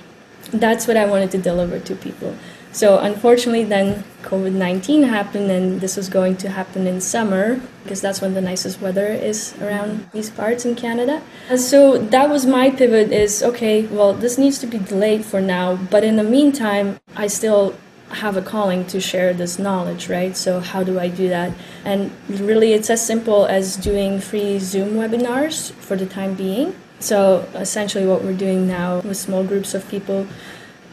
that's 0.52 0.86
what 0.86 0.96
i 0.96 1.04
wanted 1.04 1.30
to 1.30 1.38
deliver 1.38 1.78
to 1.80 1.96
people. 1.96 2.34
So 2.72 2.98
unfortunately, 2.98 3.64
then 3.64 4.04
COVID 4.24 4.52
19 4.52 5.02
happened, 5.04 5.50
and 5.50 5.80
this 5.80 5.96
was 5.96 6.08
going 6.08 6.36
to 6.38 6.48
happen 6.48 6.86
in 6.86 7.00
summer 7.00 7.60
because 7.82 8.00
that's 8.00 8.20
when 8.20 8.34
the 8.34 8.40
nicest 8.40 8.80
weather 8.80 9.06
is 9.06 9.54
around 9.60 10.08
these 10.12 10.30
parts 10.30 10.64
in 10.64 10.74
Canada. 10.74 11.22
And 11.50 11.60
so 11.60 11.98
that 11.98 12.30
was 12.30 12.46
my 12.46 12.70
pivot 12.70 13.12
is 13.12 13.42
okay, 13.42 13.86
well, 13.86 14.14
this 14.14 14.38
needs 14.38 14.58
to 14.60 14.66
be 14.66 14.78
delayed 14.78 15.24
for 15.24 15.40
now, 15.40 15.76
but 15.76 16.02
in 16.02 16.16
the 16.16 16.24
meantime, 16.24 16.98
I 17.14 17.26
still 17.26 17.74
have 18.14 18.36
a 18.36 18.42
calling 18.42 18.86
to 18.86 19.00
share 19.00 19.34
this 19.34 19.58
knowledge, 19.58 20.08
right? 20.08 20.36
So, 20.36 20.60
how 20.60 20.82
do 20.82 20.98
I 20.98 21.08
do 21.08 21.28
that? 21.28 21.52
And 21.84 22.10
really, 22.28 22.72
it's 22.72 22.90
as 22.90 23.04
simple 23.04 23.46
as 23.46 23.76
doing 23.76 24.20
free 24.20 24.58
Zoom 24.58 24.94
webinars 24.94 25.72
for 25.72 25.96
the 25.96 26.06
time 26.06 26.34
being. 26.34 26.74
So, 27.00 27.46
essentially, 27.54 28.06
what 28.06 28.22
we're 28.22 28.36
doing 28.36 28.66
now 28.66 29.00
with 29.00 29.16
small 29.16 29.44
groups 29.44 29.74
of 29.74 29.86
people 29.88 30.26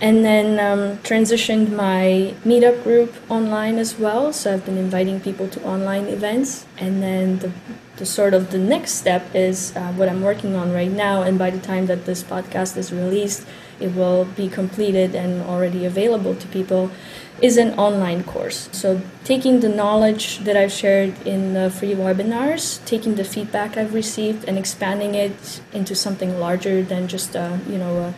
and 0.01 0.25
then 0.25 0.60
um, 0.60 0.98
transitioned 1.03 1.72
my 1.72 2.34
meetup 2.43 2.84
group 2.84 3.13
online 3.29 3.77
as 3.77 4.00
well. 4.00 4.34
So 4.34 4.55
I've 4.55 4.65
been 4.65 4.77
inviting 4.77 5.20
people 5.20 5.48
to 5.50 5.63
online 5.63 6.08
events. 6.08 6.65
And 6.79 7.03
then 7.03 7.38
the, 7.38 7.51
the 7.98 8.05
sort 8.08 8.34
of 8.34 8.50
the 8.50 8.58
next 8.58 8.93
step 8.93 9.36
is 9.36 9.75
uh, 9.75 9.93
what 9.93 10.10
I'm 10.10 10.24
working 10.24 10.55
on 10.55 10.74
right 10.74 10.89
now. 10.89 11.22
And 11.22 11.38
by 11.38 11.51
the 11.51 11.60
time 11.60 11.86
that 11.86 12.05
this 12.05 12.24
podcast 12.24 12.77
is 12.77 12.91
released, 12.91 13.46
it 13.79 13.93
will 13.96 14.25
be 14.25 14.50
completed 14.50 15.13
and 15.13 15.43
already 15.43 15.86
available 15.86 16.34
to 16.36 16.48
people. 16.48 16.89
Is 17.39 17.58
an 17.58 17.74
online 17.79 18.24
course. 18.24 18.70
So, 18.72 19.01
taking 19.24 19.62
the 19.62 19.70
knowledge 19.70 20.39
that 20.39 20.55
I've 20.55 20.72
shared 20.72 21.15
in 21.25 21.55
the 21.55 21.72
free 21.72 21.96
webinars, 21.96 22.86
taking 22.86 23.15
the 23.15 23.24
feedback 23.24 23.77
I've 23.77 23.96
received, 23.96 24.48
and 24.48 24.60
expanding 24.60 25.15
it 25.15 25.60
into 25.74 25.96
something 25.96 26.39
larger 26.39 26.84
than 26.84 27.08
just 27.08 27.34
a, 27.34 27.60
you 27.67 27.79
know, 27.79 27.98
a, 27.98 28.13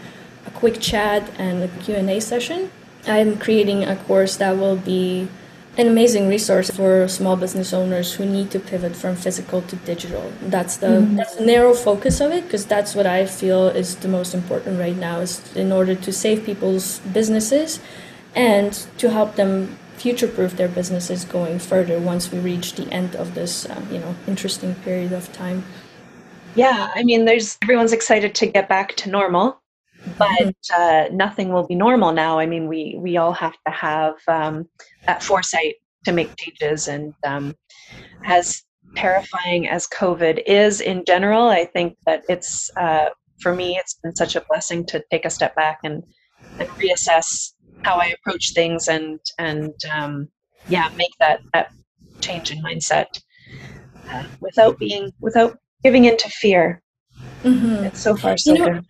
a 0.46 0.52
quick 0.52 0.80
chat 0.80 1.30
and 1.38 1.64
a 1.64 1.68
Q&A 1.84 2.20
session. 2.20 2.72
I'm 3.06 3.38
creating 3.38 3.84
a 3.84 3.96
course 3.96 4.38
that 4.38 4.58
will 4.58 4.78
be 4.78 5.28
an 5.78 5.88
amazing 5.88 6.28
resource 6.28 6.70
for 6.70 7.08
small 7.08 7.36
business 7.36 7.74
owners 7.74 8.14
who 8.14 8.26
need 8.26 8.52
to 8.52 8.60
pivot 8.60 8.96
from 8.96 9.16
physical 9.16 9.62
to 9.64 9.76
digital. 9.78 10.32
That's 10.42 10.78
the 10.78 10.88
mm-hmm. 10.88 11.16
that's 11.16 11.36
the 11.36 11.46
narrow 11.46 11.74
focus 11.74 12.22
of 12.22 12.32
it 12.32 12.44
because 12.44 12.66
that's 12.66 12.94
what 12.94 13.08
I 13.08 13.26
feel 13.26 13.70
is 13.70 13.96
the 13.98 14.08
most 14.08 14.36
important 14.36 14.80
right 14.80 14.96
now 14.96 15.20
is 15.20 15.56
in 15.56 15.72
order 15.72 15.96
to 15.96 16.12
save 16.12 16.46
people's 16.46 17.00
businesses 17.00 17.80
and 18.36 18.72
to 19.00 19.10
help 19.10 19.36
them 19.36 19.78
future-proof 19.98 20.58
their 20.58 20.68
businesses 20.68 21.24
going 21.24 21.60
further 21.60 22.00
once 22.00 22.32
we 22.32 22.40
reach 22.40 22.74
the 22.74 22.92
end 22.92 23.16
of 23.16 23.36
this 23.36 23.66
uh, 23.66 23.82
you 23.90 24.00
know 24.00 24.16
interesting 24.28 24.76
period 24.76 25.12
of 25.12 25.32
time. 25.34 25.64
Yeah, 26.56 26.92
I 26.94 27.04
mean, 27.04 27.26
there's 27.26 27.58
everyone's 27.64 27.94
excited 27.94 28.36
to 28.36 28.46
get 28.46 28.70
back 28.70 28.96
to 28.98 29.10
normal, 29.10 29.58
but 30.17 30.29
mm-hmm. 30.29 30.82
uh, 30.82 31.15
nothing 31.15 31.50
will 31.50 31.67
be 31.67 31.75
normal 31.75 32.12
now. 32.12 32.39
I 32.39 32.46
mean, 32.46 32.67
we 32.67 32.96
we 33.00 33.17
all 33.17 33.34
have 33.34 33.55
to 33.65 33.72
have 33.72 34.15
um, 34.27 34.67
that 35.05 35.24
foresight 35.24 35.75
to 36.05 36.12
make 36.12 36.36
changes, 36.38 36.88
and 36.88 37.13
um, 37.25 37.55
as 38.25 38.63
terrifying 38.96 39.67
as 39.67 39.88
COVID 39.88 40.43
is 40.46 40.82
in 40.82 41.03
general, 41.05 41.48
I 41.48 41.65
think 41.65 41.98
that 42.05 42.24
it's 42.29 42.70
uh, 42.77 43.10
for 43.41 43.55
me, 43.55 43.77
it's 43.77 43.96
been 43.96 44.15
such 44.15 44.36
a 44.36 44.41
blessing 44.41 44.86
to 44.88 45.03
take 45.12 45.25
a 45.25 45.29
step 45.29 45.55
back 45.55 45.79
and, 45.84 46.03
and 46.60 46.70
reassess 46.70 47.53
how 47.84 47.96
I 47.96 48.08
approach 48.08 48.53
things, 48.53 48.88
and 48.88 49.20
and 49.38 49.74
um, 49.93 50.27
yeah, 50.67 50.89
make 50.96 51.12
that 51.20 51.41
that 51.53 51.72
change 52.22 52.51
in 52.51 52.62
mindset 52.63 53.22
uh, 54.10 54.24
without 54.39 54.79
being 54.79 55.12
without 55.20 55.58
giving 55.84 56.05
into 56.05 56.29
fear. 56.29 56.82
Mm-hmm. 57.43 57.86
It's 57.86 58.00
so 58.00 58.15
far 58.15 58.38
so 58.38 58.53
you 58.53 58.60
know, 58.60 58.74
good. 58.74 58.86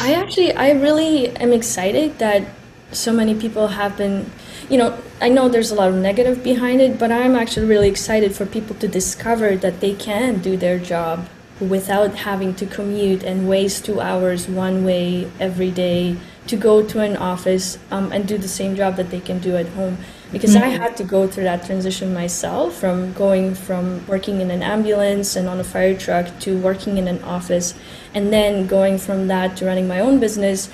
I 0.00 0.14
actually, 0.14 0.52
I 0.52 0.70
really 0.72 1.28
am 1.36 1.52
excited 1.52 2.18
that 2.18 2.46
so 2.92 3.12
many 3.12 3.34
people 3.34 3.68
have 3.68 3.96
been, 3.96 4.30
you 4.68 4.78
know, 4.78 4.98
I 5.20 5.28
know 5.28 5.48
there's 5.48 5.70
a 5.70 5.74
lot 5.74 5.88
of 5.88 5.96
negative 5.96 6.42
behind 6.42 6.80
it, 6.80 6.98
but 6.98 7.10
I'm 7.12 7.34
actually 7.36 7.66
really 7.66 7.88
excited 7.88 8.34
for 8.34 8.46
people 8.46 8.76
to 8.76 8.88
discover 8.88 9.56
that 9.56 9.80
they 9.80 9.94
can 9.94 10.38
do 10.40 10.56
their 10.56 10.78
job 10.78 11.28
without 11.60 12.14
having 12.14 12.54
to 12.54 12.66
commute 12.66 13.22
and 13.22 13.48
waste 13.48 13.84
two 13.86 14.00
hours 14.00 14.48
one 14.48 14.84
way 14.84 15.30
every 15.40 15.70
day 15.70 16.16
to 16.46 16.56
go 16.56 16.86
to 16.86 17.00
an 17.00 17.16
office 17.16 17.78
um, 17.90 18.12
and 18.12 18.28
do 18.28 18.38
the 18.38 18.48
same 18.48 18.76
job 18.76 18.96
that 18.96 19.10
they 19.10 19.20
can 19.20 19.38
do 19.38 19.56
at 19.56 19.66
home 19.68 19.96
because 20.32 20.54
mm-hmm. 20.54 20.64
I 20.64 20.68
had 20.68 20.96
to 20.96 21.04
go 21.04 21.26
through 21.26 21.44
that 21.44 21.64
transition 21.66 22.12
myself 22.12 22.74
from 22.74 23.12
going 23.12 23.54
from 23.54 24.06
working 24.06 24.40
in 24.40 24.50
an 24.50 24.62
ambulance 24.62 25.36
and 25.36 25.48
on 25.48 25.60
a 25.60 25.64
fire 25.64 25.96
truck 25.96 26.38
to 26.40 26.58
working 26.58 26.98
in 26.98 27.08
an 27.08 27.22
office 27.22 27.74
and 28.14 28.32
then 28.32 28.66
going 28.66 28.98
from 28.98 29.28
that 29.28 29.56
to 29.58 29.66
running 29.66 29.86
my 29.86 30.00
own 30.00 30.18
business 30.18 30.68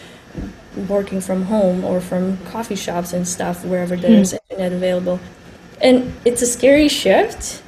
working 0.88 1.20
from 1.20 1.42
home 1.44 1.84
or 1.84 2.00
from 2.00 2.38
coffee 2.46 2.76
shops 2.76 3.12
and 3.12 3.28
stuff 3.28 3.64
wherever 3.64 3.96
there's 3.96 4.32
mm-hmm. 4.32 4.52
internet 4.52 4.72
available 4.72 5.20
and 5.82 6.12
it's 6.24 6.40
a 6.40 6.46
scary 6.46 6.88
shift 6.88 7.62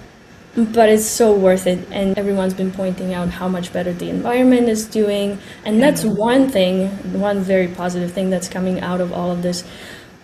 but 0.56 0.88
it's 0.88 1.04
so 1.04 1.34
worth 1.34 1.66
it 1.66 1.86
and 1.90 2.16
everyone's 2.16 2.54
been 2.54 2.70
pointing 2.70 3.12
out 3.12 3.28
how 3.28 3.48
much 3.48 3.72
better 3.72 3.92
the 3.92 4.08
environment 4.08 4.68
is 4.68 4.86
doing 4.86 5.38
and 5.64 5.82
that's 5.82 6.04
one 6.04 6.48
thing 6.48 6.88
one 7.12 7.40
very 7.40 7.68
positive 7.68 8.12
thing 8.12 8.30
that's 8.30 8.48
coming 8.48 8.80
out 8.80 9.00
of 9.00 9.12
all 9.12 9.30
of 9.30 9.42
this 9.42 9.64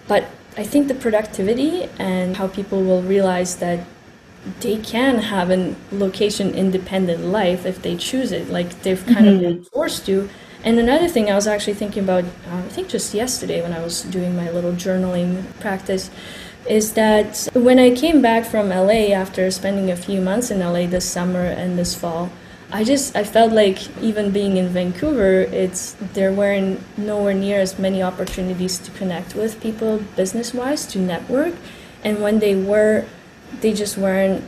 but 0.06 0.24
I 0.56 0.64
think 0.64 0.88
the 0.88 0.94
productivity 0.94 1.88
and 1.98 2.36
how 2.36 2.48
people 2.48 2.82
will 2.82 3.02
realize 3.02 3.56
that 3.56 3.86
they 4.60 4.78
can 4.78 5.18
have 5.18 5.50
a 5.50 5.74
location 5.92 6.54
independent 6.54 7.24
life 7.26 7.66
if 7.66 7.82
they 7.82 7.96
choose 7.96 8.32
it. 8.32 8.48
Like 8.48 8.82
they've 8.82 9.04
kind 9.04 9.26
mm-hmm. 9.26 9.34
of 9.34 9.40
been 9.40 9.64
forced 9.64 10.06
to. 10.06 10.28
And 10.64 10.78
another 10.78 11.08
thing 11.08 11.30
I 11.30 11.34
was 11.34 11.46
actually 11.46 11.74
thinking 11.74 12.04
about, 12.04 12.24
uh, 12.24 12.56
I 12.56 12.68
think 12.68 12.88
just 12.88 13.14
yesterday 13.14 13.62
when 13.62 13.72
I 13.72 13.82
was 13.82 14.02
doing 14.02 14.36
my 14.36 14.50
little 14.50 14.72
journaling 14.72 15.44
practice, 15.60 16.10
is 16.68 16.92
that 16.92 17.48
when 17.54 17.78
I 17.78 17.94
came 17.94 18.20
back 18.20 18.44
from 18.44 18.68
LA 18.68 19.12
after 19.14 19.50
spending 19.50 19.90
a 19.90 19.96
few 19.96 20.20
months 20.20 20.50
in 20.50 20.60
LA 20.60 20.86
this 20.86 21.10
summer 21.10 21.44
and 21.44 21.78
this 21.78 21.94
fall, 21.94 22.30
I 22.72 22.84
just 22.84 23.16
I 23.16 23.24
felt 23.24 23.52
like 23.52 23.78
even 24.00 24.30
being 24.30 24.56
in 24.56 24.68
Vancouver, 24.68 25.40
it's 25.40 25.96
there 26.14 26.32
weren't 26.32 26.80
nowhere 26.96 27.34
near 27.34 27.60
as 27.60 27.78
many 27.78 28.02
opportunities 28.02 28.78
to 28.78 28.90
connect 28.92 29.34
with 29.34 29.60
people 29.60 30.04
business 30.14 30.54
wise 30.54 30.86
to 30.86 30.98
network, 30.98 31.54
and 32.04 32.22
when 32.22 32.38
they 32.38 32.54
were, 32.54 33.06
they 33.60 33.72
just 33.72 33.98
weren't. 33.98 34.44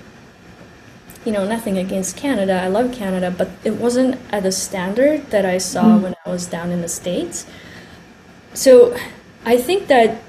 You 1.25 1.31
know, 1.31 1.47
nothing 1.47 1.79
against 1.79 2.17
Canada. 2.17 2.61
I 2.61 2.67
love 2.67 2.93
Canada, 2.93 3.31
but 3.31 3.49
it 3.63 3.75
wasn't 3.77 4.19
at 4.33 4.43
the 4.43 4.51
standard 4.51 5.31
that 5.31 5.47
I 5.47 5.59
saw 5.59 5.85
mm. 5.85 6.03
when 6.03 6.15
I 6.27 6.31
was 6.31 6.47
down 6.47 6.73
in 6.73 6.83
the 6.83 6.89
states. 6.89 7.47
So, 8.55 8.97
I 9.47 9.57
think 9.57 9.87
that 9.87 10.21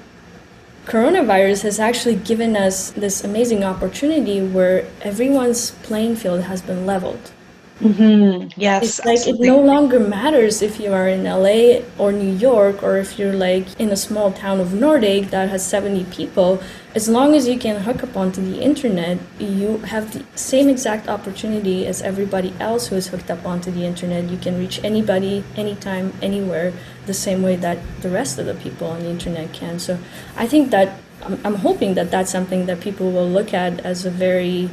coronavirus 0.86 1.62
has 1.62 1.80
actually 1.80 2.14
given 2.14 2.54
us 2.54 2.92
this 2.92 3.24
amazing 3.24 3.64
opportunity 3.64 4.40
where 4.40 4.86
everyone's 5.02 5.72
playing 5.82 6.14
field 6.14 6.42
has 6.42 6.62
been 6.62 6.86
leveled 6.86 7.32
Mm-hmm. 7.80 8.58
Yes. 8.60 8.84
It's 8.84 9.04
like 9.04 9.18
absolutely. 9.18 9.48
it 9.48 9.50
no 9.50 9.60
longer 9.60 9.98
matters 9.98 10.62
if 10.62 10.78
you 10.78 10.92
are 10.92 11.08
in 11.08 11.24
LA 11.24 11.82
or 11.98 12.12
New 12.12 12.32
York 12.36 12.82
or 12.82 12.98
if 12.98 13.18
you're 13.18 13.32
like 13.32 13.66
in 13.80 13.90
a 13.90 13.96
small 13.96 14.32
town 14.32 14.60
of 14.60 14.68
Nordegg 14.68 15.30
that 15.30 15.48
has 15.48 15.66
70 15.66 16.04
people. 16.04 16.62
As 16.94 17.08
long 17.08 17.34
as 17.34 17.48
you 17.48 17.58
can 17.58 17.82
hook 17.82 18.04
up 18.04 18.16
onto 18.16 18.40
the 18.40 18.62
internet, 18.62 19.18
you 19.40 19.78
have 19.78 20.12
the 20.12 20.24
same 20.38 20.68
exact 20.68 21.08
opportunity 21.08 21.84
as 21.86 22.00
everybody 22.00 22.54
else 22.60 22.86
who 22.86 22.96
is 22.96 23.08
hooked 23.08 23.30
up 23.30 23.44
onto 23.44 23.72
the 23.72 23.84
internet. 23.84 24.30
You 24.30 24.38
can 24.38 24.56
reach 24.56 24.82
anybody, 24.84 25.42
anytime, 25.56 26.12
anywhere, 26.22 26.72
the 27.06 27.14
same 27.14 27.42
way 27.42 27.56
that 27.56 27.78
the 28.02 28.08
rest 28.08 28.38
of 28.38 28.46
the 28.46 28.54
people 28.54 28.86
on 28.86 29.00
the 29.00 29.10
internet 29.10 29.52
can. 29.52 29.80
So 29.80 29.98
I 30.36 30.46
think 30.46 30.70
that 30.70 31.00
I'm, 31.24 31.40
I'm 31.44 31.56
hoping 31.56 31.94
that 31.94 32.12
that's 32.12 32.30
something 32.30 32.66
that 32.66 32.80
people 32.80 33.10
will 33.10 33.28
look 33.28 33.52
at 33.52 33.80
as 33.80 34.06
a 34.06 34.10
very 34.10 34.70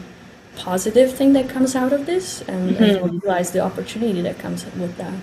positive 0.56 1.14
thing 1.14 1.34
that 1.34 1.50
comes 1.50 1.76
out 1.76 1.94
of 1.94 2.06
this 2.06 2.42
and, 2.42 2.76
mm-hmm. 2.76 3.06
and 3.06 3.24
realize 3.24 3.52
the 3.52 3.60
opportunity 3.60 4.22
that 4.22 4.40
comes 4.40 4.66
with 4.76 4.96
that. 4.98 5.14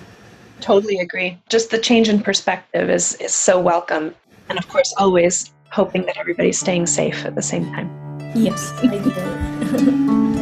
Totally 0.61 0.99
agree. 0.99 1.39
Just 1.49 1.71
the 1.71 1.79
change 1.79 2.09
in 2.09 2.21
perspective 2.21 2.91
is 2.91 3.15
is 3.17 3.35
so 3.35 3.61
welcome. 3.61 4.15
And 4.49 4.59
of 4.59 4.69
course 4.69 4.93
always 4.99 5.53
hoping 5.71 6.03
that 6.07 6.17
everybody's 6.17 6.59
staying 6.59 6.87
safe 6.87 7.25
at 7.25 7.35
the 7.35 7.43
same 7.43 7.67
time. 7.73 7.89
Yes, 8.35 8.73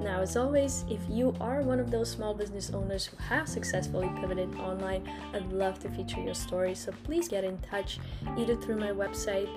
Now, 0.00 0.20
as 0.20 0.36
always, 0.36 0.84
if 0.88 1.00
you 1.08 1.34
are 1.40 1.62
one 1.62 1.80
of 1.80 1.90
those 1.90 2.08
small 2.08 2.34
business 2.34 2.70
owners 2.70 3.06
who 3.06 3.16
have 3.16 3.48
successfully 3.48 4.08
pivoted 4.20 4.54
online, 4.56 5.02
I'd 5.32 5.52
love 5.52 5.80
to 5.80 5.90
feature 5.90 6.20
your 6.20 6.34
story. 6.34 6.76
So 6.76 6.92
please 7.02 7.26
get 7.26 7.42
in 7.42 7.58
touch 7.58 7.98
either 8.36 8.54
through 8.54 8.76
my 8.76 8.90
website, 8.90 9.48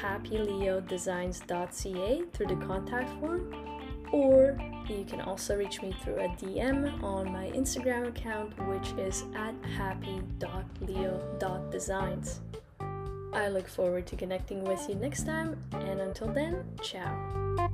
happyleodesigns.ca, 0.00 2.22
through 2.32 2.46
the 2.46 2.56
contact 2.56 3.10
form, 3.20 3.54
or 4.12 4.58
you 4.88 5.04
can 5.04 5.20
also 5.20 5.56
reach 5.56 5.82
me 5.82 5.94
through 6.02 6.16
a 6.16 6.28
DM 6.28 7.00
on 7.02 7.30
my 7.32 7.50
Instagram 7.50 8.08
account, 8.08 8.58
which 8.66 8.92
is 8.98 9.24
at 9.34 9.54
happy.leo.designs. 9.76 12.40
I 13.32 13.48
look 13.48 13.68
forward 13.68 14.08
to 14.08 14.16
connecting 14.16 14.64
with 14.64 14.84
you 14.88 14.96
next 14.96 15.24
time, 15.24 15.56
and 15.72 16.00
until 16.00 16.26
then, 16.28 16.64
ciao. 16.82 17.70